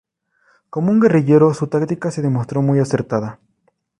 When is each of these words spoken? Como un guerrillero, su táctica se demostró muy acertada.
Como 0.71 0.89
un 0.91 0.99
guerrillero, 0.99 1.53
su 1.53 1.67
táctica 1.67 2.09
se 2.09 2.23
demostró 2.23 2.63
muy 2.63 2.79
acertada. 2.79 3.39